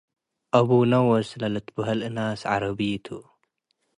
አቡነወስ 0.59 1.29
ለልትበሀል 1.41 1.99
እናስ 2.07 2.41
ዐረቢ 2.51 2.79
ቱ። 3.05 3.07